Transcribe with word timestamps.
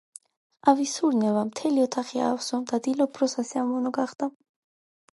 ყავის 0.67 0.93
სურნელმა 0.99 1.43
მთელი 1.51 1.85
ოთახი 1.89 2.23
აავსო 2.31 2.63
და 2.73 2.83
დილა 2.89 3.11
უფრო 3.13 3.31
სასიამოვნო 3.37 3.93
გახადა. 4.03 4.33